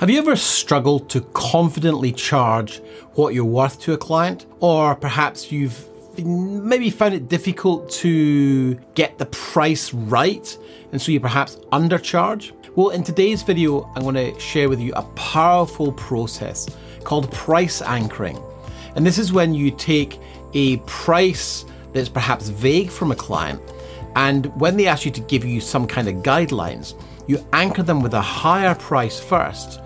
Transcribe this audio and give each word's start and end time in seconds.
Have 0.00 0.08
you 0.08 0.16
ever 0.16 0.34
struggled 0.34 1.10
to 1.10 1.20
confidently 1.34 2.10
charge 2.10 2.78
what 3.16 3.34
you're 3.34 3.44
worth 3.44 3.78
to 3.80 3.92
a 3.92 3.98
client? 3.98 4.46
Or 4.60 4.94
perhaps 4.94 5.52
you've 5.52 5.86
maybe 6.16 6.88
found 6.88 7.12
it 7.12 7.28
difficult 7.28 7.90
to 8.00 8.76
get 8.94 9.18
the 9.18 9.26
price 9.26 9.92
right, 9.92 10.56
and 10.92 11.02
so 11.02 11.12
you 11.12 11.20
perhaps 11.20 11.56
undercharge? 11.70 12.52
Well, 12.76 12.88
in 12.88 13.02
today's 13.02 13.42
video, 13.42 13.92
I'm 13.94 14.02
going 14.02 14.14
to 14.14 14.40
share 14.40 14.70
with 14.70 14.80
you 14.80 14.94
a 14.94 15.02
powerful 15.02 15.92
process 15.92 16.66
called 17.04 17.30
price 17.30 17.82
anchoring. 17.82 18.42
And 18.96 19.04
this 19.06 19.18
is 19.18 19.34
when 19.34 19.52
you 19.52 19.70
take 19.70 20.18
a 20.54 20.78
price 20.78 21.66
that's 21.92 22.08
perhaps 22.08 22.48
vague 22.48 22.88
from 22.88 23.12
a 23.12 23.16
client, 23.16 23.60
and 24.16 24.46
when 24.58 24.78
they 24.78 24.86
ask 24.86 25.04
you 25.04 25.10
to 25.10 25.20
give 25.20 25.44
you 25.44 25.60
some 25.60 25.86
kind 25.86 26.08
of 26.08 26.14
guidelines, 26.22 26.94
you 27.26 27.46
anchor 27.52 27.82
them 27.82 28.00
with 28.00 28.14
a 28.14 28.22
higher 28.22 28.74
price 28.74 29.20
first 29.20 29.78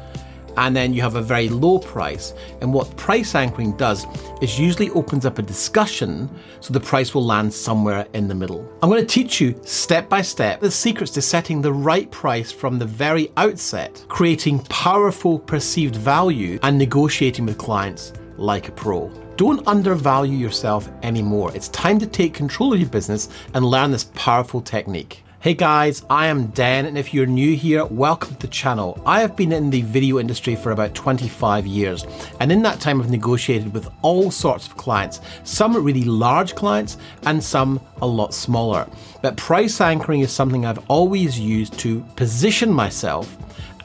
and 0.56 0.74
then 0.74 0.92
you 0.92 1.02
have 1.02 1.16
a 1.16 1.22
very 1.22 1.48
low 1.48 1.78
price. 1.78 2.34
And 2.60 2.72
what 2.72 2.96
price 2.96 3.34
anchoring 3.34 3.76
does 3.76 4.06
is 4.40 4.58
usually 4.58 4.90
opens 4.90 5.26
up 5.26 5.38
a 5.38 5.42
discussion 5.42 6.28
so 6.60 6.72
the 6.72 6.80
price 6.80 7.14
will 7.14 7.24
land 7.24 7.52
somewhere 7.52 8.06
in 8.14 8.28
the 8.28 8.34
middle. 8.34 8.68
I'm 8.82 8.88
going 8.88 9.00
to 9.00 9.06
teach 9.06 9.40
you 9.40 9.58
step 9.64 10.08
by 10.08 10.22
step 10.22 10.60
the 10.60 10.70
secrets 10.70 11.12
to 11.12 11.22
setting 11.22 11.60
the 11.60 11.72
right 11.72 12.10
price 12.10 12.52
from 12.52 12.78
the 12.78 12.86
very 12.86 13.30
outset, 13.36 14.04
creating 14.08 14.60
powerful 14.64 15.38
perceived 15.38 15.96
value, 15.96 16.58
and 16.62 16.78
negotiating 16.78 17.46
with 17.46 17.58
clients 17.58 18.12
like 18.36 18.68
a 18.68 18.72
pro. 18.72 19.10
Don't 19.36 19.66
undervalue 19.66 20.36
yourself 20.36 20.88
anymore. 21.02 21.50
It's 21.54 21.68
time 21.70 21.98
to 21.98 22.06
take 22.06 22.34
control 22.34 22.72
of 22.72 22.80
your 22.80 22.88
business 22.88 23.28
and 23.54 23.64
learn 23.64 23.90
this 23.90 24.04
powerful 24.14 24.60
technique. 24.60 25.23
Hey 25.44 25.52
guys, 25.52 26.02
I 26.08 26.28
am 26.28 26.46
Den, 26.46 26.86
and 26.86 26.96
if 26.96 27.12
you're 27.12 27.26
new 27.26 27.54
here, 27.54 27.84
welcome 27.84 28.30
to 28.30 28.40
the 28.40 28.46
channel. 28.46 28.98
I 29.04 29.20
have 29.20 29.36
been 29.36 29.52
in 29.52 29.68
the 29.68 29.82
video 29.82 30.18
industry 30.18 30.56
for 30.56 30.72
about 30.72 30.94
25 30.94 31.66
years, 31.66 32.06
and 32.40 32.50
in 32.50 32.62
that 32.62 32.80
time 32.80 32.98
I've 32.98 33.10
negotiated 33.10 33.74
with 33.74 33.90
all 34.00 34.30
sorts 34.30 34.66
of 34.66 34.78
clients, 34.78 35.20
some 35.42 35.76
really 35.76 36.04
large 36.04 36.54
clients 36.54 36.96
and 37.26 37.44
some 37.44 37.78
a 38.00 38.06
lot 38.06 38.32
smaller. 38.32 38.88
But 39.20 39.36
price 39.36 39.82
anchoring 39.82 40.22
is 40.22 40.32
something 40.32 40.64
I've 40.64 40.82
always 40.88 41.38
used 41.38 41.78
to 41.80 42.00
position 42.16 42.72
myself 42.72 43.36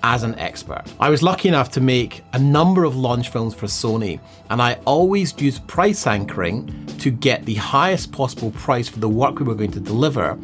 as 0.03 0.23
an 0.23 0.37
expert. 0.39 0.83
I 0.99 1.09
was 1.09 1.23
lucky 1.23 1.47
enough 1.47 1.71
to 1.71 1.81
make 1.81 2.23
a 2.33 2.39
number 2.39 2.83
of 2.83 2.95
launch 2.95 3.29
films 3.29 3.53
for 3.53 3.67
Sony, 3.67 4.19
and 4.49 4.61
I 4.61 4.75
always 4.85 5.39
used 5.39 5.65
price 5.67 6.07
anchoring 6.07 6.85
to 6.99 7.11
get 7.11 7.45
the 7.45 7.55
highest 7.55 8.11
possible 8.11 8.51
price 8.51 8.87
for 8.87 8.99
the 8.99 9.09
work 9.09 9.39
we 9.39 9.45
were 9.45 9.55
going 9.55 9.71
to 9.71 9.79
deliver 9.79 10.37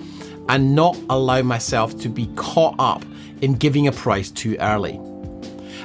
and 0.49 0.75
not 0.75 0.97
allow 1.09 1.41
myself 1.41 1.97
to 1.99 2.09
be 2.09 2.27
caught 2.35 2.75
up 2.79 3.03
in 3.41 3.53
giving 3.53 3.87
a 3.87 3.91
price 3.91 4.31
too 4.31 4.55
early. 4.59 4.99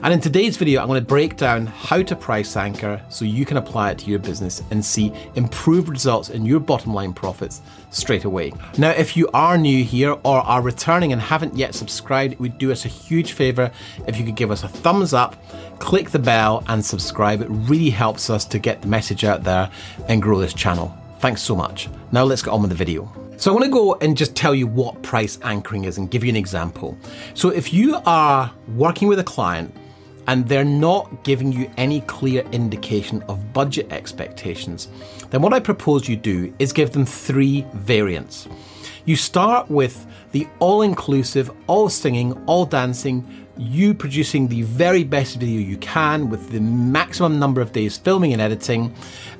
And 0.02 0.14
in 0.14 0.20
today's 0.20 0.56
video, 0.56 0.80
I'm 0.80 0.88
going 0.88 0.98
to 0.98 1.06
break 1.06 1.36
down 1.36 1.66
how 1.66 2.00
to 2.02 2.16
price 2.16 2.56
anchor 2.56 3.02
so 3.10 3.26
you 3.26 3.44
can 3.44 3.58
apply 3.58 3.90
it 3.90 3.98
to 3.98 4.06
your 4.06 4.18
business 4.18 4.62
and 4.70 4.82
see 4.82 5.12
improved 5.34 5.90
results 5.90 6.30
in 6.30 6.46
your 6.46 6.58
bottom 6.58 6.94
line 6.94 7.12
profits 7.12 7.60
straight 7.90 8.24
away. 8.24 8.54
Now, 8.78 8.92
if 8.92 9.14
you 9.14 9.28
are 9.34 9.58
new 9.58 9.84
here 9.84 10.12
or 10.24 10.38
are 10.38 10.62
returning 10.62 11.12
and 11.12 11.20
haven't 11.20 11.54
yet 11.54 11.74
subscribed, 11.74 12.32
it 12.32 12.40
would 12.40 12.56
do 12.56 12.72
us 12.72 12.86
a 12.86 12.88
huge 12.88 13.32
favor 13.32 13.70
if 14.08 14.18
you 14.18 14.24
could 14.24 14.36
give 14.36 14.50
us 14.50 14.62
a 14.62 14.68
thumbs 14.68 15.12
up, 15.12 15.36
click 15.80 16.08
the 16.08 16.18
bell, 16.18 16.64
and 16.68 16.82
subscribe. 16.82 17.42
It 17.42 17.48
really 17.50 17.90
helps 17.90 18.30
us 18.30 18.46
to 18.46 18.58
get 18.58 18.80
the 18.80 18.88
message 18.88 19.24
out 19.24 19.44
there 19.44 19.70
and 20.08 20.22
grow 20.22 20.38
this 20.40 20.54
channel. 20.54 20.96
Thanks 21.18 21.42
so 21.42 21.54
much. 21.54 21.90
Now, 22.10 22.24
let's 22.24 22.40
get 22.40 22.52
on 22.52 22.62
with 22.62 22.70
the 22.70 22.76
video. 22.76 23.12
So 23.36 23.50
I 23.50 23.54
want 23.54 23.66
to 23.66 23.70
go 23.70 23.94
and 23.96 24.16
just 24.16 24.34
tell 24.34 24.54
you 24.54 24.66
what 24.66 25.02
price 25.02 25.38
anchoring 25.42 25.84
is 25.84 25.98
and 25.98 26.10
give 26.10 26.24
you 26.24 26.30
an 26.30 26.36
example. 26.36 26.96
So 27.34 27.50
if 27.50 27.74
you 27.74 27.96
are 28.06 28.50
working 28.76 29.06
with 29.06 29.18
a 29.18 29.24
client 29.24 29.74
and 30.30 30.46
they're 30.46 30.64
not 30.64 31.24
giving 31.24 31.50
you 31.50 31.68
any 31.76 32.02
clear 32.02 32.42
indication 32.52 33.20
of 33.22 33.52
budget 33.52 33.92
expectations, 33.92 34.86
then 35.30 35.42
what 35.42 35.52
I 35.52 35.58
propose 35.58 36.08
you 36.08 36.14
do 36.14 36.54
is 36.60 36.72
give 36.72 36.92
them 36.92 37.04
three 37.04 37.66
variants. 37.74 38.46
You 39.06 39.16
start 39.16 39.68
with 39.68 40.06
the 40.30 40.46
all 40.60 40.82
inclusive, 40.82 41.50
all 41.66 41.88
singing, 41.88 42.32
all 42.46 42.64
dancing, 42.64 43.26
you 43.60 43.92
producing 43.92 44.48
the 44.48 44.62
very 44.62 45.04
best 45.04 45.36
video 45.36 45.60
you 45.60 45.76
can 45.76 46.30
with 46.30 46.50
the 46.50 46.60
maximum 46.60 47.38
number 47.38 47.60
of 47.60 47.72
days 47.72 47.98
filming 47.98 48.32
and 48.32 48.40
editing, 48.40 48.94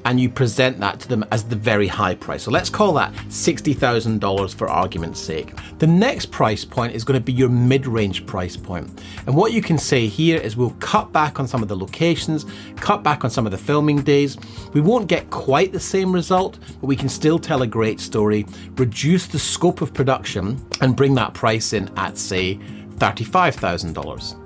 and 0.04 0.20
you 0.20 0.28
present 0.28 0.78
that 0.80 1.00
to 1.00 1.08
them 1.08 1.24
as 1.32 1.44
the 1.44 1.56
very 1.56 1.86
high 1.86 2.14
price. 2.14 2.42
So 2.42 2.50
let's 2.50 2.68
call 2.68 2.92
that 2.94 3.12
$60,000 3.28 4.54
for 4.54 4.68
argument's 4.68 5.20
sake. 5.20 5.54
The 5.78 5.86
next 5.86 6.30
price 6.30 6.64
point 6.64 6.94
is 6.94 7.02
going 7.02 7.18
to 7.18 7.24
be 7.24 7.32
your 7.32 7.48
mid 7.48 7.86
range 7.86 8.26
price 8.26 8.56
point. 8.56 9.02
And 9.26 9.34
what 9.34 9.52
you 9.52 9.62
can 9.62 9.78
say 9.78 10.06
here 10.06 10.38
is 10.38 10.56
we'll 10.56 10.76
cut 10.80 11.12
back 11.12 11.40
on 11.40 11.48
some 11.48 11.62
of 11.62 11.68
the 11.68 11.76
locations, 11.76 12.44
cut 12.76 13.02
back 13.02 13.24
on 13.24 13.30
some 13.30 13.46
of 13.46 13.52
the 13.52 13.58
filming 13.58 14.02
days. 14.02 14.36
We 14.74 14.82
won't 14.82 15.06
get 15.06 15.30
quite 15.30 15.72
the 15.72 15.80
same 15.80 16.12
result, 16.12 16.58
but 16.80 16.86
we 16.86 16.96
can 16.96 17.08
still 17.08 17.38
tell 17.38 17.62
a 17.62 17.66
great 17.66 18.00
story, 18.00 18.44
reduce 18.76 19.26
the 19.26 19.38
scope 19.38 19.80
of 19.80 19.94
production, 19.94 20.62
and 20.82 20.94
bring 20.94 21.14
that 21.14 21.32
price 21.32 21.72
in 21.72 21.90
at, 21.96 22.18
say, 22.18 22.58
$35,000. 23.00 24.36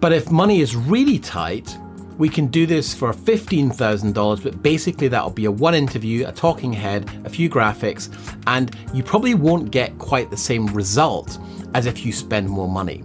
But 0.00 0.12
if 0.12 0.30
money 0.30 0.60
is 0.60 0.76
really 0.76 1.18
tight, 1.18 1.76
we 2.18 2.28
can 2.28 2.48
do 2.48 2.66
this 2.66 2.92
for 2.92 3.14
$15,000, 3.14 4.42
but 4.42 4.62
basically 4.62 5.08
that'll 5.08 5.30
be 5.30 5.46
a 5.46 5.50
one 5.50 5.74
interview, 5.74 6.26
a 6.26 6.32
talking 6.32 6.72
head, 6.72 7.10
a 7.24 7.30
few 7.30 7.48
graphics, 7.48 8.14
and 8.46 8.76
you 8.92 9.02
probably 9.02 9.32
won't 9.32 9.70
get 9.70 9.96
quite 9.98 10.30
the 10.30 10.36
same 10.36 10.66
result 10.66 11.38
as 11.72 11.86
if 11.86 12.04
you 12.04 12.12
spend 12.12 12.46
more 12.46 12.68
money. 12.68 13.02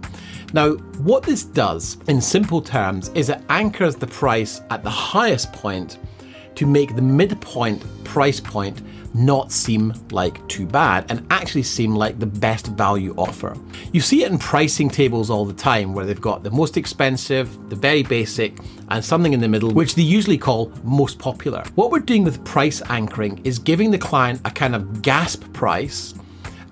Now, 0.52 0.72
what 1.02 1.22
this 1.22 1.44
does, 1.44 1.96
in 2.08 2.20
simple 2.20 2.60
terms, 2.60 3.08
is 3.14 3.30
it 3.30 3.40
anchors 3.48 3.96
the 3.96 4.06
price 4.06 4.60
at 4.70 4.82
the 4.82 4.90
highest 4.90 5.52
point 5.52 5.98
to 6.54 6.66
make 6.66 6.94
the 6.94 7.02
midpoint 7.02 7.82
price 8.04 8.40
point 8.40 8.80
not 9.16 9.50
seem 9.50 9.94
like 10.10 10.46
too 10.48 10.66
bad 10.66 11.06
and 11.10 11.26
actually 11.30 11.62
seem 11.62 11.94
like 11.94 12.18
the 12.18 12.26
best 12.26 12.66
value 12.68 13.14
offer. 13.16 13.56
You 13.92 14.00
see 14.00 14.24
it 14.24 14.30
in 14.30 14.38
pricing 14.38 14.90
tables 14.90 15.30
all 15.30 15.44
the 15.44 15.54
time 15.54 15.94
where 15.94 16.04
they've 16.04 16.20
got 16.20 16.42
the 16.42 16.50
most 16.50 16.76
expensive, 16.76 17.70
the 17.70 17.76
very 17.76 18.02
basic, 18.02 18.58
and 18.90 19.04
something 19.04 19.32
in 19.32 19.40
the 19.40 19.48
middle, 19.48 19.72
which 19.72 19.94
they 19.94 20.02
usually 20.02 20.38
call 20.38 20.72
most 20.84 21.18
popular. 21.18 21.64
What 21.74 21.90
we're 21.90 22.00
doing 22.00 22.24
with 22.24 22.44
price 22.44 22.82
anchoring 22.88 23.40
is 23.44 23.58
giving 23.58 23.90
the 23.90 23.98
client 23.98 24.40
a 24.44 24.50
kind 24.50 24.74
of 24.74 25.02
gasp 25.02 25.52
price 25.52 26.14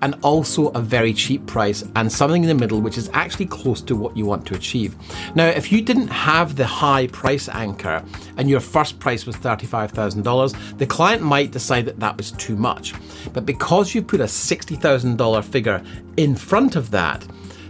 and 0.05 0.13
also 0.21 0.67
a 0.67 0.79
very 0.79 1.11
cheap 1.11 1.43
price 1.47 1.83
and 1.95 2.11
something 2.11 2.43
in 2.43 2.47
the 2.47 2.53
middle 2.53 2.79
which 2.79 2.95
is 2.95 3.09
actually 3.13 3.47
close 3.47 3.81
to 3.81 3.95
what 3.95 4.15
you 4.15 4.23
want 4.23 4.45
to 4.45 4.53
achieve. 4.53 4.95
Now, 5.33 5.47
if 5.47 5.71
you 5.71 5.81
didn't 5.81 6.09
have 6.09 6.55
the 6.55 6.67
high 6.67 7.07
price 7.07 7.49
anchor 7.49 8.05
and 8.37 8.47
your 8.47 8.59
first 8.59 8.99
price 8.99 9.25
was 9.25 9.35
$35,000, 9.37 10.77
the 10.77 10.85
client 10.85 11.23
might 11.23 11.49
decide 11.49 11.85
that 11.85 11.99
that 12.01 12.17
was 12.17 12.33
too 12.33 12.55
much. 12.55 12.93
But 13.33 13.47
because 13.47 13.95
you 13.95 14.03
put 14.03 14.21
a 14.21 14.25
$60,000 14.25 15.43
figure 15.43 15.83
in 16.17 16.35
front 16.35 16.75
of 16.75 16.91
that, 16.91 17.23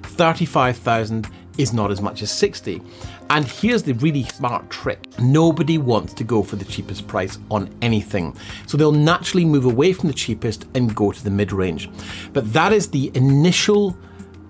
35,000 0.03 1.29
is 1.57 1.72
not 1.72 1.90
as 1.90 2.02
much 2.02 2.22
as 2.22 2.31
60. 2.31 2.81
And 3.30 3.46
here's 3.46 3.84
the 3.84 3.94
really 3.94 4.24
smart 4.24 4.69
trick 4.69 5.00
nobody 5.19 5.78
wants 5.78 6.13
to 6.13 6.24
go 6.24 6.44
for 6.44 6.56
the 6.56 6.66
cheapest 6.66 7.08
price 7.08 7.38
on 7.50 7.74
anything. 7.81 8.36
So 8.68 8.78
they'll 8.78 8.91
naturally 8.91 9.46
move 9.46 9.66
away 9.66 9.94
from 9.94 10.08
the 10.08 10.13
cheapest 10.13 10.66
and 10.75 10.96
go 10.96 11.12
to 11.12 11.24
the 11.24 11.31
mid 11.31 11.52
range. 11.52 11.90
But 12.34 12.52
that 12.53 12.72
is 12.72 12.90
the 12.90 13.12
initial 13.16 13.97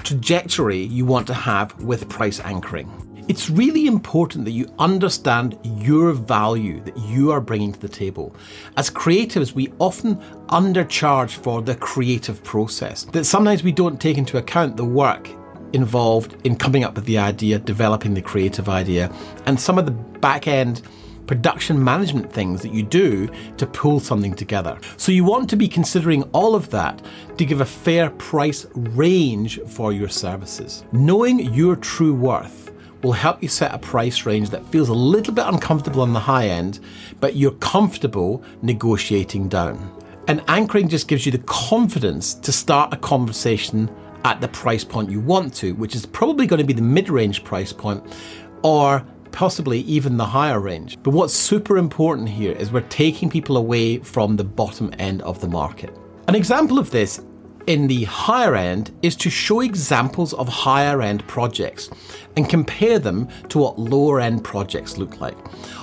trajectory 0.03 0.77
you 0.79 1.05
want 1.05 1.25
to 1.27 1.33
have 1.33 1.81
with 1.81 2.07
price 2.09 2.39
anchoring. 2.41 2.91
It's 3.27 3.49
really 3.49 3.87
important 3.87 4.45
that 4.45 4.51
you 4.51 4.71
understand 4.77 5.57
your 5.63 6.11
value 6.11 6.79
that 6.81 6.95
you 6.95 7.31
are 7.31 7.41
bringing 7.41 7.73
to 7.73 7.79
the 7.79 7.89
table. 7.89 8.35
As 8.77 8.91
creatives, 8.91 9.53
we 9.53 9.73
often 9.79 10.17
undercharge 10.49 11.31
for 11.31 11.63
the 11.63 11.73
creative 11.73 12.43
process, 12.43 13.05
that 13.05 13.23
sometimes 13.23 13.63
we 13.63 13.71
don't 13.71 13.99
take 13.99 14.19
into 14.19 14.37
account 14.37 14.77
the 14.77 14.85
work 14.85 15.27
involved 15.75 16.35
in 16.45 16.55
coming 16.55 16.83
up 16.83 16.95
with 16.95 17.05
the 17.05 17.17
idea, 17.17 17.59
developing 17.59 18.13
the 18.13 18.21
creative 18.21 18.67
idea, 18.69 19.11
and 19.45 19.59
some 19.59 19.77
of 19.77 19.85
the 19.85 19.91
back 19.91 20.47
end 20.47 20.81
production 21.27 21.83
management 21.83 22.31
things 22.31 22.61
that 22.61 22.73
you 22.73 22.83
do 22.83 23.27
to 23.57 23.65
pull 23.65 23.99
something 23.99 24.33
together. 24.33 24.77
So 24.97 25.11
you 25.11 25.23
want 25.23 25.49
to 25.49 25.55
be 25.55 25.67
considering 25.67 26.23
all 26.33 26.55
of 26.55 26.69
that 26.69 27.03
to 27.37 27.45
give 27.45 27.61
a 27.61 27.65
fair 27.65 28.09
price 28.11 28.65
range 28.75 29.59
for 29.67 29.91
your 29.91 30.09
services. 30.09 30.83
Knowing 30.91 31.39
your 31.53 31.75
true 31.75 32.13
worth 32.13 32.71
will 33.01 33.13
help 33.13 33.41
you 33.41 33.49
set 33.49 33.73
a 33.73 33.77
price 33.77 34.25
range 34.25 34.49
that 34.49 34.65
feels 34.67 34.89
a 34.89 34.93
little 34.93 35.33
bit 35.33 35.45
uncomfortable 35.45 36.01
on 36.01 36.13
the 36.13 36.19
high 36.19 36.47
end, 36.47 36.79
but 37.19 37.35
you're 37.35 37.51
comfortable 37.51 38.43
negotiating 38.61 39.47
down. 39.47 39.91
And 40.27 40.43
anchoring 40.47 40.89
just 40.89 41.07
gives 41.07 41.25
you 41.25 41.31
the 41.31 41.43
confidence 41.45 42.33
to 42.33 42.51
start 42.51 42.93
a 42.93 42.97
conversation 42.97 43.89
at 44.25 44.41
the 44.41 44.47
price 44.47 44.83
point 44.83 45.09
you 45.09 45.19
want 45.21 45.53
to, 45.53 45.75
which 45.75 45.95
is 45.95 46.05
probably 46.05 46.47
going 46.47 46.59
to 46.59 46.65
be 46.65 46.73
the 46.73 46.81
mid 46.81 47.09
range 47.09 47.43
price 47.43 47.71
point 47.71 48.03
or 48.63 49.05
possibly 49.31 49.81
even 49.81 50.17
the 50.17 50.25
higher 50.25 50.59
range. 50.59 50.97
But 51.03 51.11
what's 51.11 51.33
super 51.33 51.77
important 51.77 52.27
here 52.27 52.53
is 52.53 52.71
we're 52.71 52.81
taking 52.81 53.29
people 53.29 53.55
away 53.55 53.99
from 53.99 54.35
the 54.35 54.43
bottom 54.43 54.91
end 54.97 55.21
of 55.21 55.39
the 55.41 55.47
market. 55.47 55.95
An 56.27 56.33
example 56.33 56.79
of 56.79 56.89
this 56.89 57.21
in 57.67 57.87
the 57.87 58.03
higher 58.05 58.55
end 58.55 58.91
is 59.01 59.15
to 59.17 59.29
show 59.29 59.61
examples 59.61 60.33
of 60.33 60.47
higher 60.47 61.01
end 61.01 61.27
projects 61.27 61.89
and 62.35 62.49
compare 62.49 62.97
them 62.97 63.27
to 63.49 63.59
what 63.59 63.77
lower 63.77 64.19
end 64.19 64.43
projects 64.43 64.97
look 64.97 65.19
like. 65.21 65.37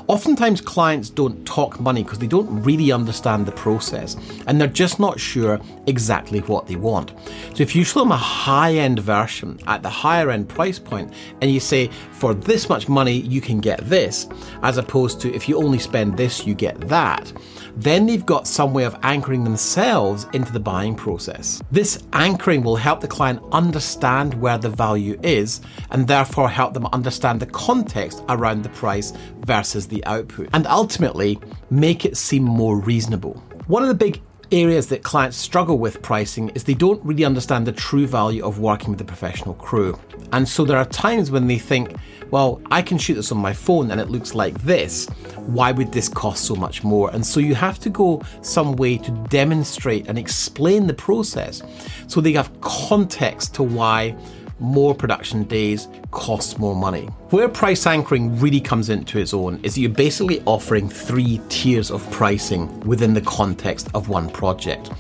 Oftentimes, 0.09 0.61
clients 0.61 1.11
don't 1.11 1.45
talk 1.47 1.81
money 1.81 2.03
because 2.03 2.19
they 2.19 2.27
don't 2.27 2.63
really 2.63 2.93
understand 2.93 3.47
the 3.47 3.53
process 3.53 4.17
and 4.47 4.61
they're 4.61 4.69
just 4.69 4.99
not 4.99 5.19
sure 5.19 5.61
exactly 5.87 6.41
what 6.41 6.67
they 6.67 6.77
want. 6.77 7.13
So, 7.55 7.63
if 7.63 7.75
you 7.75 7.85
show 7.85 8.01
them 8.01 8.13
a 8.13 8.17
high 8.17 8.75
end 8.75 8.99
version 8.99 9.59
at 9.67 9.83
the 9.83 9.91
higher 9.91 10.31
end 10.31 10.49
price 10.49 10.79
point 10.79 11.13
and 11.41 11.51
you 11.51 11.61
say, 11.61 11.89
for 12.13 12.35
this 12.35 12.69
much 12.69 12.89
money, 12.89 13.21
you 13.21 13.41
can 13.41 13.61
get 13.61 13.81
this, 13.89 14.29
as 14.63 14.79
opposed 14.79 15.21
to 15.21 15.35
if 15.35 15.49
you 15.49 15.57
only 15.57 15.79
spend 15.79 16.17
this, 16.17 16.47
you 16.47 16.55
get 16.55 16.81
that 16.89 17.33
then 17.77 18.07
they've 18.07 18.27
got 18.27 18.47
some 18.47 18.75
way 18.75 18.85
of 18.85 18.97
anchoring 19.03 19.45
themselves 19.45 20.27
into 20.33 20.53
the 20.53 20.61
buying 20.61 20.95
process. 20.95 21.63
This 21.71 22.03
anchoring 22.13 22.63
will 22.63 22.77
help 22.77 23.01
the 23.01 23.09
client 23.09 23.43
understand 23.53 24.35
where 24.35 24.59
the 24.59 24.69
value 24.69 25.19
is 25.23 25.61
and 25.91 26.07
therefore 26.07 26.49
help 26.49 26.75
them 26.75 26.87
understand 26.93 27.41
the 27.41 27.47
context 27.47 28.23
around 28.29 28.63
the 28.63 28.69
price 28.71 29.13
versus 29.41 29.87
the 29.93 30.05
output 30.07 30.49
and 30.53 30.67
ultimately 30.67 31.39
make 31.71 32.05
it 32.05 32.17
seem 32.17 32.43
more 32.43 32.79
reasonable. 32.79 33.35
One 33.67 33.83
of 33.83 33.89
the 33.89 33.95
big 33.95 34.21
areas 34.53 34.89
that 34.89 35.03
clients 35.03 35.37
struggle 35.37 35.79
with 35.79 36.03
pricing 36.03 36.51
is 36.51 36.65
they 36.65 36.75
don't 36.75 37.03
really 37.05 37.25
understand 37.25 37.67
the 37.67 37.73
true 37.73 38.07
value 38.07 38.45
of 38.45 38.59
working 38.59 38.91
with 38.91 39.01
a 39.01 39.05
professional 39.05 39.55
crew. 39.55 39.99
And 40.33 40.49
so 40.49 40.65
there 40.65 40.77
are 40.77 40.85
times 40.85 41.31
when 41.31 41.47
they 41.47 41.59
think, 41.59 41.97
well, 42.31 42.61
I 42.71 42.83
can 42.83 42.99
shoot 42.99 43.15
this 43.15 43.33
on 43.33 43.39
my 43.39 43.53
phone 43.53 43.91
and 43.91 44.01
it 44.01 44.11
looks 44.11 44.35
like 44.35 44.55
this. 44.63 45.07
Why 45.37 45.73
would 45.73 45.93
this 45.93 46.09
cost 46.09 46.45
so 46.45 46.55
much 46.55 46.85
more? 46.85 47.11
And 47.11 47.27
so 47.27 47.41
you 47.41 47.55
have 47.55 47.79
to 47.81 47.91
go 47.91 48.23
some 48.43 48.77
way 48.77 48.99
to 48.99 49.11
demonstrate 49.29 50.07
and 50.09 50.19
explain 50.19 50.87
the 50.87 50.95
process 50.95 51.63
so 52.07 52.21
they 52.21 52.33
have 52.33 52.61
context 52.61 53.55
to 53.55 53.63
why 53.63 54.17
more 54.63 54.95
production 54.95 55.43
days 55.43 55.89
costs 56.13 56.57
more 56.57 56.75
money. 56.75 57.07
Where 57.31 57.49
price 57.49 57.87
anchoring 57.87 58.39
really 58.39 58.61
comes 58.61 58.89
into 58.89 59.19
its 59.19 59.35
own 59.35 59.61
is 59.63 59.75
that 59.75 59.81
you're 59.81 59.91
basically 59.91 60.41
offering 60.47 60.89
three 60.89 61.41
tiers 61.49 61.91
of 61.91 62.09
pricing 62.11 62.81
within 62.81 63.13
the 63.13 63.21
context 63.21 63.89
of 63.95 64.09
one 64.09 64.31
project 64.31 64.91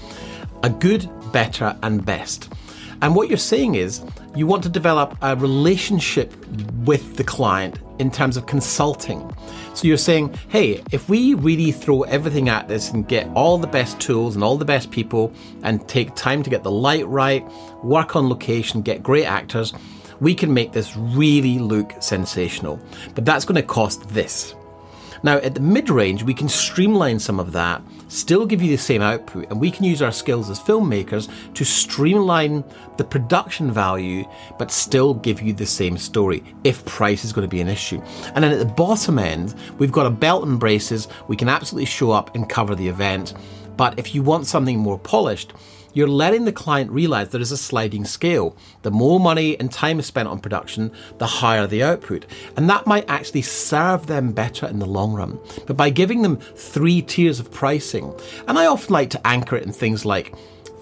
a 0.64 0.70
good, 0.70 1.08
better, 1.32 1.76
and 1.82 2.04
best. 2.04 2.52
And 3.02 3.16
what 3.16 3.28
you're 3.28 3.36
saying 3.36 3.74
is 3.74 4.00
you 4.36 4.46
want 4.46 4.62
to 4.62 4.68
develop 4.68 5.16
a 5.22 5.34
relationship 5.34 6.32
with 6.84 7.16
the 7.16 7.24
client 7.24 7.80
in 7.98 8.10
terms 8.10 8.36
of 8.36 8.46
consulting. 8.46 9.28
So 9.74 9.88
you're 9.88 9.96
saying, 9.96 10.34
hey, 10.48 10.82
if 10.92 11.08
we 11.08 11.34
really 11.34 11.72
throw 11.72 12.02
everything 12.02 12.48
at 12.48 12.68
this 12.68 12.90
and 12.90 13.08
get 13.08 13.28
all 13.34 13.58
the 13.58 13.66
best 13.66 14.00
tools 14.00 14.34
and 14.34 14.44
all 14.44 14.56
the 14.56 14.64
best 14.64 14.90
people 14.90 15.32
and 15.62 15.86
take 15.88 16.14
time 16.14 16.42
to 16.42 16.50
get 16.50 16.62
the 16.62 16.70
light 16.70 17.06
right, 17.06 17.44
work 17.82 18.14
on 18.14 18.28
location, 18.28 18.82
get 18.82 19.02
great 19.02 19.24
actors, 19.24 19.72
we 20.20 20.34
can 20.34 20.52
make 20.54 20.72
this 20.72 20.96
really 20.96 21.58
look 21.58 21.94
sensational. 22.00 22.78
But 23.14 23.24
that's 23.24 23.44
going 23.44 23.56
to 23.56 23.62
cost 23.62 24.08
this. 24.10 24.54
Now, 25.22 25.36
at 25.38 25.54
the 25.54 25.60
mid 25.60 25.88
range, 25.88 26.22
we 26.22 26.34
can 26.34 26.48
streamline 26.48 27.18
some 27.18 27.38
of 27.38 27.52
that, 27.52 27.82
still 28.08 28.44
give 28.44 28.60
you 28.60 28.70
the 28.70 28.82
same 28.82 29.02
output, 29.02 29.48
and 29.50 29.60
we 29.60 29.70
can 29.70 29.84
use 29.84 30.02
our 30.02 30.12
skills 30.12 30.50
as 30.50 30.58
filmmakers 30.58 31.28
to 31.54 31.64
streamline 31.64 32.64
the 32.96 33.04
production 33.04 33.70
value, 33.70 34.24
but 34.58 34.70
still 34.70 35.14
give 35.14 35.40
you 35.40 35.52
the 35.52 35.66
same 35.66 35.96
story 35.96 36.42
if 36.64 36.84
price 36.84 37.24
is 37.24 37.32
going 37.32 37.48
to 37.48 37.50
be 37.50 37.60
an 37.60 37.68
issue. 37.68 38.02
And 38.34 38.42
then 38.42 38.52
at 38.52 38.58
the 38.58 38.64
bottom 38.64 39.18
end, 39.18 39.54
we've 39.78 39.92
got 39.92 40.06
a 40.06 40.10
belt 40.10 40.46
and 40.46 40.58
braces, 40.58 41.08
we 41.28 41.36
can 41.36 41.48
absolutely 41.48 41.86
show 41.86 42.10
up 42.10 42.34
and 42.34 42.48
cover 42.48 42.74
the 42.74 42.88
event. 42.88 43.34
But 43.76 43.98
if 43.98 44.14
you 44.14 44.22
want 44.22 44.46
something 44.46 44.78
more 44.78 44.98
polished, 44.98 45.52
you're 45.92 46.08
letting 46.08 46.44
the 46.44 46.52
client 46.52 46.90
realize 46.90 47.28
there 47.28 47.40
is 47.40 47.52
a 47.52 47.56
sliding 47.56 48.04
scale. 48.04 48.56
The 48.82 48.90
more 48.90 49.20
money 49.20 49.58
and 49.58 49.70
time 49.70 49.98
is 49.98 50.06
spent 50.06 50.28
on 50.28 50.40
production, 50.40 50.92
the 51.18 51.26
higher 51.26 51.66
the 51.66 51.82
output. 51.82 52.26
And 52.56 52.68
that 52.70 52.86
might 52.86 53.08
actually 53.08 53.42
serve 53.42 54.06
them 54.06 54.32
better 54.32 54.66
in 54.66 54.78
the 54.78 54.86
long 54.86 55.12
run. 55.12 55.38
But 55.66 55.76
by 55.76 55.90
giving 55.90 56.22
them 56.22 56.36
three 56.36 57.02
tiers 57.02 57.40
of 57.40 57.52
pricing, 57.52 58.14
and 58.48 58.58
I 58.58 58.66
often 58.66 58.92
like 58.92 59.10
to 59.10 59.26
anchor 59.26 59.56
it 59.56 59.64
in 59.64 59.72
things 59.72 60.04
like 60.04 60.34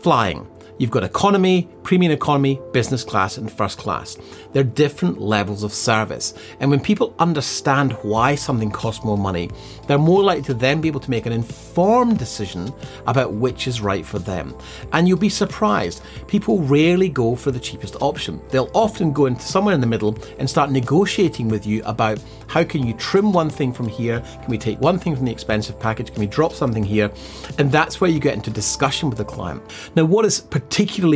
flying. 0.03 0.47
You've 0.81 0.91
got 0.91 1.05
economy, 1.05 1.69
premium 1.83 2.11
economy, 2.11 2.59
business 2.73 3.05
class, 3.05 3.37
and 3.37 3.53
first 3.53 3.77
class. 3.77 4.17
They're 4.55 4.65
different 4.65 5.21
levels 5.21 5.63
of 5.63 5.75
service. 5.75 6.33
And 6.59 6.71
when 6.71 6.81
people 6.81 7.15
understand 7.19 7.93
why 8.01 8.35
something 8.35 8.71
costs 8.71 9.05
more 9.05 9.19
money, 9.19 9.51
they're 9.87 9.99
more 9.99 10.23
likely 10.23 10.43
to 10.45 10.55
then 10.55 10.81
be 10.81 10.89
able 10.89 11.01
to 11.01 11.11
make 11.11 11.27
an 11.27 11.35
informed 11.35 12.19
decision 12.19 12.73
about 13.07 13.35
which 13.35 13.67
is 13.67 13.83
right 13.83 14.07
for 14.07 14.19
them. 14.19 14.57
And 14.95 15.07
you'll 15.07 15.19
be 15.19 15.29
surprised, 15.29 16.03
people 16.29 16.61
rarely 16.61 17.11
go 17.11 17.37
for 17.37 17.51
the 17.51 17.61
cheapest 17.61 17.97
option. 18.01 18.41
They'll 18.49 18.71
often 18.73 19.13
go 19.13 19.27
into 19.27 19.43
somewhere 19.43 19.75
in 19.75 19.83
the 19.83 19.87
middle 19.87 20.17
and 20.39 20.49
start 20.49 20.71
negotiating 20.71 21.51
with 21.51 21.67
you 21.67 21.83
about 21.85 22.19
how 22.47 22.65
can 22.65 22.87
you 22.87 22.95
trim 22.95 23.35
one 23.35 23.51
thing 23.51 23.75
from 23.75 23.87
here? 23.87 24.21
Can 24.21 24.49
we 24.49 24.57
take 24.57 24.81
one 24.81 24.99
thing 24.99 25.15
from 25.15 25.27
the 25.27 25.31
expensive 25.31 25.79
package? 25.79 26.11
Can 26.11 26.21
we 26.21 26.27
drop 26.27 26.55
something 26.55 26.83
here? 26.83 27.13
And 27.59 27.71
that's 27.71 28.01
where 28.01 28.11
you 28.11 28.19
get 28.19 28.35
into 28.35 28.51
discussion 28.51 29.11
with 29.11 29.19
the 29.19 29.27
client. 29.27 29.63
Now, 29.95 30.07
what 30.07 30.25
is 30.25 30.41
particularly 30.41 30.70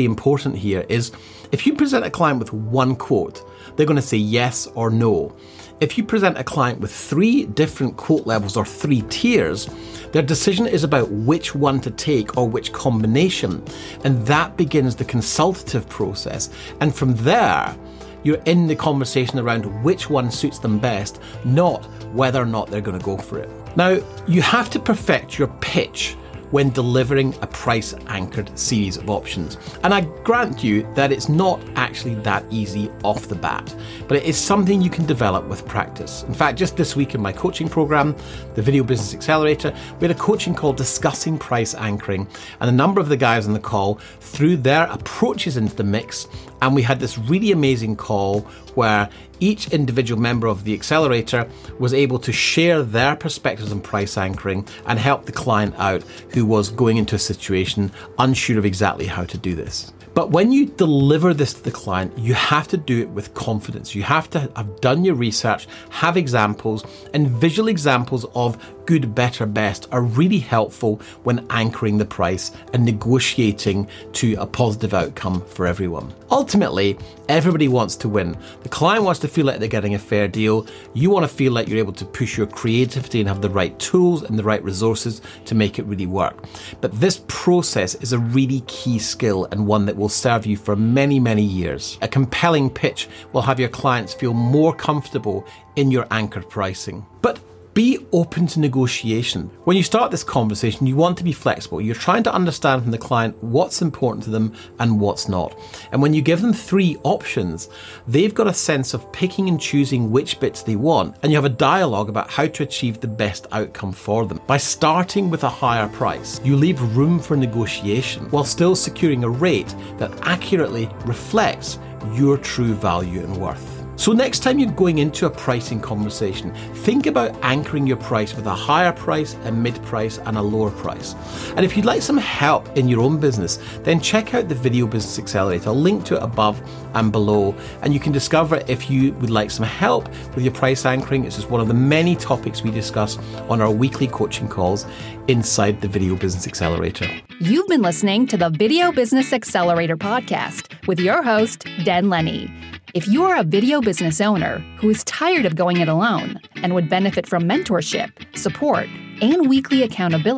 important 0.04 0.56
here 0.56 0.84
is 0.88 1.12
if 1.52 1.66
you 1.66 1.74
present 1.74 2.04
a 2.04 2.10
client 2.10 2.38
with 2.38 2.52
one 2.52 2.96
quote, 2.96 3.42
they're 3.76 3.86
going 3.86 3.96
to 3.96 4.02
say 4.02 4.16
yes 4.16 4.66
or 4.74 4.90
no. 4.90 5.34
If 5.80 5.98
you 5.98 6.04
present 6.04 6.38
a 6.38 6.44
client 6.44 6.80
with 6.80 6.92
three 6.92 7.44
different 7.46 7.96
quote 7.96 8.26
levels 8.26 8.56
or 8.56 8.64
three 8.64 9.02
tiers, 9.08 9.68
their 10.12 10.22
decision 10.22 10.66
is 10.66 10.84
about 10.84 11.10
which 11.10 11.54
one 11.54 11.80
to 11.80 11.90
take 11.90 12.36
or 12.36 12.48
which 12.48 12.72
combination. 12.72 13.64
And 14.04 14.24
that 14.26 14.56
begins 14.56 14.94
the 14.96 15.04
consultative 15.04 15.88
process. 15.88 16.50
And 16.80 16.94
from 16.94 17.14
there, 17.16 17.76
you're 18.22 18.42
in 18.46 18.66
the 18.66 18.76
conversation 18.76 19.38
around 19.38 19.64
which 19.82 20.08
one 20.08 20.30
suits 20.30 20.58
them 20.58 20.78
best, 20.78 21.20
not 21.44 21.84
whether 22.12 22.40
or 22.40 22.46
not 22.46 22.70
they're 22.70 22.80
going 22.80 22.98
to 22.98 23.04
go 23.04 23.16
for 23.16 23.38
it. 23.38 23.50
Now, 23.76 23.98
you 24.26 24.40
have 24.42 24.70
to 24.70 24.78
perfect 24.78 25.38
your 25.38 25.48
pitch 25.60 26.16
when 26.54 26.70
delivering 26.70 27.34
a 27.42 27.48
price 27.48 27.94
anchored 28.06 28.56
series 28.56 28.96
of 28.96 29.10
options. 29.10 29.58
And 29.82 29.92
I 29.92 30.02
grant 30.22 30.62
you 30.62 30.86
that 30.94 31.10
it's 31.10 31.28
not 31.28 31.60
actually 31.74 32.14
that 32.26 32.44
easy 32.48 32.92
off 33.02 33.26
the 33.26 33.34
bat, 33.34 33.74
but 34.06 34.18
it 34.18 34.22
is 34.22 34.38
something 34.38 34.80
you 34.80 34.88
can 34.88 35.04
develop 35.04 35.48
with 35.48 35.66
practice. 35.66 36.22
In 36.22 36.32
fact, 36.32 36.56
just 36.56 36.76
this 36.76 36.94
week 36.94 37.16
in 37.16 37.20
my 37.20 37.32
coaching 37.32 37.68
program, 37.68 38.14
the 38.54 38.62
Video 38.62 38.84
Business 38.84 39.14
Accelerator, 39.14 39.74
we 39.98 40.06
had 40.06 40.16
a 40.16 40.20
coaching 40.20 40.54
call 40.54 40.72
discussing 40.72 41.38
price 41.38 41.74
anchoring, 41.74 42.28
and 42.60 42.70
a 42.70 42.72
number 42.72 43.00
of 43.00 43.08
the 43.08 43.16
guys 43.16 43.48
on 43.48 43.52
the 43.52 43.58
call 43.58 43.96
threw 44.20 44.56
their 44.56 44.84
approaches 44.84 45.56
into 45.56 45.74
the 45.74 45.82
mix 45.82 46.28
and 46.62 46.74
we 46.74 46.82
had 46.82 46.98
this 46.98 47.18
really 47.18 47.52
amazing 47.52 47.94
call 47.94 48.40
where 48.74 49.10
each 49.40 49.68
individual 49.68 50.20
member 50.20 50.46
of 50.46 50.64
the 50.64 50.74
accelerator 50.74 51.48
was 51.78 51.94
able 51.94 52.18
to 52.20 52.32
share 52.32 52.82
their 52.82 53.16
perspectives 53.16 53.72
on 53.72 53.80
price 53.80 54.16
anchoring 54.16 54.66
and 54.86 54.98
help 54.98 55.26
the 55.26 55.32
client 55.32 55.74
out 55.78 56.02
who 56.32 56.44
was 56.46 56.70
going 56.70 56.96
into 56.96 57.14
a 57.14 57.18
situation 57.18 57.90
unsure 58.18 58.58
of 58.58 58.64
exactly 58.64 59.06
how 59.06 59.24
to 59.24 59.38
do 59.38 59.54
this. 59.54 59.92
But 60.14 60.30
when 60.30 60.52
you 60.52 60.66
deliver 60.66 61.34
this 61.34 61.54
to 61.54 61.64
the 61.64 61.72
client, 61.72 62.16
you 62.16 62.34
have 62.34 62.68
to 62.68 62.76
do 62.76 63.00
it 63.00 63.08
with 63.08 63.34
confidence. 63.34 63.96
You 63.96 64.04
have 64.04 64.30
to 64.30 64.48
have 64.54 64.80
done 64.80 65.04
your 65.04 65.16
research, 65.16 65.66
have 65.90 66.16
examples, 66.16 66.84
and 67.12 67.28
visual 67.28 67.68
examples 67.68 68.24
of 68.36 68.56
good, 68.86 69.12
better, 69.12 69.44
best 69.44 69.88
are 69.90 70.02
really 70.02 70.38
helpful 70.38 71.00
when 71.24 71.44
anchoring 71.50 71.98
the 71.98 72.04
price 72.04 72.52
and 72.72 72.84
negotiating 72.84 73.88
to 74.12 74.34
a 74.34 74.46
positive 74.46 74.94
outcome 74.94 75.44
for 75.46 75.66
everyone. 75.66 76.14
Ultimately, 76.30 76.96
everybody 77.28 77.66
wants 77.66 77.96
to 77.96 78.08
win. 78.08 78.36
The 78.62 78.68
client 78.68 79.04
wants 79.04 79.20
to 79.24 79.28
feel 79.28 79.46
like 79.46 79.58
they're 79.58 79.68
getting 79.68 79.94
a 79.94 79.98
fair 79.98 80.28
deal. 80.28 80.66
You 80.92 81.10
want 81.10 81.24
to 81.24 81.34
feel 81.34 81.52
like 81.52 81.68
you're 81.68 81.78
able 81.78 81.92
to 81.94 82.04
push 82.04 82.36
your 82.36 82.46
creativity 82.46 83.20
and 83.20 83.28
have 83.28 83.42
the 83.42 83.50
right 83.50 83.76
tools 83.78 84.22
and 84.22 84.38
the 84.38 84.44
right 84.44 84.62
resources 84.62 85.22
to 85.46 85.54
make 85.54 85.78
it 85.78 85.86
really 85.86 86.06
work. 86.06 86.44
But 86.80 86.92
this 87.00 87.22
process 87.26 87.94
is 87.96 88.12
a 88.12 88.18
really 88.18 88.60
key 88.66 88.98
skill 88.98 89.46
and 89.50 89.66
one 89.66 89.86
that 89.86 89.96
will 89.96 90.08
serve 90.08 90.46
you 90.46 90.56
for 90.56 90.76
many, 90.76 91.18
many 91.18 91.42
years. 91.42 91.98
A 92.02 92.08
compelling 92.08 92.70
pitch 92.70 93.08
will 93.32 93.42
have 93.42 93.58
your 93.58 93.68
clients 93.68 94.14
feel 94.14 94.34
more 94.34 94.74
comfortable 94.74 95.46
in 95.76 95.90
your 95.90 96.06
anchored 96.10 96.48
pricing. 96.48 97.04
But 97.22 97.40
be 97.74 98.06
open 98.12 98.46
to 98.46 98.60
negotiation. 98.60 99.50
When 99.64 99.76
you 99.76 99.82
start 99.82 100.12
this 100.12 100.22
conversation, 100.22 100.86
you 100.86 100.94
want 100.94 101.18
to 101.18 101.24
be 101.24 101.32
flexible. 101.32 101.80
You're 101.80 101.96
trying 101.96 102.22
to 102.22 102.32
understand 102.32 102.82
from 102.82 102.92
the 102.92 102.98
client 102.98 103.36
what's 103.42 103.82
important 103.82 104.22
to 104.24 104.30
them 104.30 104.54
and 104.78 105.00
what's 105.00 105.28
not. 105.28 105.58
And 105.90 106.00
when 106.00 106.14
you 106.14 106.22
give 106.22 106.40
them 106.40 106.52
three 106.52 106.96
options, 107.02 107.68
they've 108.06 108.34
got 108.34 108.46
a 108.46 108.54
sense 108.54 108.94
of 108.94 109.10
picking 109.12 109.48
and 109.48 109.60
choosing 109.60 110.12
which 110.12 110.38
bits 110.38 110.62
they 110.62 110.76
want. 110.76 111.16
And 111.22 111.32
you 111.32 111.36
have 111.36 111.44
a 111.44 111.48
dialogue 111.48 112.08
about 112.08 112.30
how 112.30 112.46
to 112.46 112.62
achieve 112.62 113.00
the 113.00 113.08
best 113.08 113.48
outcome 113.50 113.92
for 113.92 114.24
them. 114.24 114.40
By 114.46 114.58
starting 114.58 115.28
with 115.28 115.42
a 115.42 115.48
higher 115.48 115.88
price, 115.88 116.40
you 116.44 116.54
leave 116.54 116.96
room 116.96 117.18
for 117.18 117.36
negotiation 117.36 118.30
while 118.30 118.44
still 118.44 118.76
securing 118.76 119.24
a 119.24 119.28
rate 119.28 119.74
that 119.98 120.16
accurately 120.22 120.88
reflects 121.06 121.80
your 122.12 122.38
true 122.38 122.74
value 122.74 123.20
and 123.20 123.36
worth. 123.36 123.73
So, 124.04 124.12
next 124.12 124.40
time 124.40 124.58
you're 124.58 124.70
going 124.70 124.98
into 124.98 125.24
a 125.24 125.30
pricing 125.30 125.80
conversation, 125.80 126.54
think 126.84 127.06
about 127.06 127.34
anchoring 127.42 127.86
your 127.86 127.96
price 127.96 128.36
with 128.36 128.44
a 128.44 128.54
higher 128.54 128.92
price, 128.92 129.32
a 129.44 129.50
mid 129.50 129.82
price, 129.82 130.18
and 130.18 130.36
a 130.36 130.42
lower 130.42 130.70
price. 130.70 131.14
And 131.56 131.64
if 131.64 131.74
you'd 131.74 131.86
like 131.86 132.02
some 132.02 132.18
help 132.18 132.68
in 132.76 132.86
your 132.86 133.00
own 133.00 133.18
business, 133.18 133.58
then 133.78 134.02
check 134.02 134.34
out 134.34 134.50
the 134.50 134.54
Video 134.54 134.86
Business 134.86 135.18
Accelerator. 135.18 135.70
I'll 135.70 135.74
link 135.74 136.04
to 136.04 136.16
it 136.16 136.22
above 136.22 136.60
and 136.92 137.10
below, 137.12 137.54
and 137.80 137.94
you 137.94 137.98
can 137.98 138.12
discover 138.12 138.62
if 138.68 138.90
you 138.90 139.14
would 139.14 139.30
like 139.30 139.50
some 139.50 139.64
help 139.64 140.06
with 140.34 140.44
your 140.44 140.52
price 140.52 140.84
anchoring. 140.84 141.22
This 141.22 141.38
is 141.38 141.46
one 141.46 141.62
of 141.62 141.68
the 141.68 141.72
many 141.72 142.14
topics 142.14 142.62
we 142.62 142.70
discuss 142.70 143.16
on 143.48 143.62
our 143.62 143.70
weekly 143.70 144.08
coaching 144.08 144.48
calls 144.48 144.84
inside 145.28 145.80
the 145.80 145.88
Video 145.88 146.14
Business 146.14 146.46
Accelerator. 146.46 147.08
You've 147.40 147.68
been 147.68 147.80
listening 147.80 148.26
to 148.26 148.36
the 148.36 148.50
Video 148.50 148.92
Business 148.92 149.32
Accelerator 149.32 149.96
podcast 149.96 150.86
with 150.86 151.00
your 151.00 151.22
host, 151.22 151.66
Den 151.84 152.10
Lennie. 152.10 152.52
If 152.94 153.08
you 153.08 153.24
are 153.24 153.36
a 153.36 153.42
video 153.42 153.80
business 153.80 154.20
owner 154.20 154.58
who 154.78 154.88
is 154.88 155.02
tired 155.02 155.46
of 155.46 155.56
going 155.56 155.78
it 155.78 155.88
alone 155.88 156.38
and 156.54 156.76
would 156.76 156.88
benefit 156.88 157.26
from 157.28 157.42
mentorship, 157.42 158.12
support, 158.38 158.86
and 159.20 159.48
weekly 159.48 159.82
accountability, 159.82 160.30